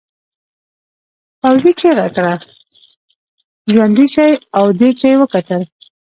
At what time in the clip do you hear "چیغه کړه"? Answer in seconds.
1.81-2.33